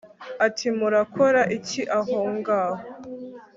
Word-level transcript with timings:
ati 0.45 0.67
murakora 0.77 1.41
iki 1.57 1.81
aho 1.99 2.17
ngaho 2.37 2.83